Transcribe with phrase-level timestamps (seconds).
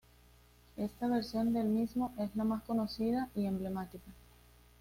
[0.77, 4.09] Esta versión del mismo es la más conocida y emblemática.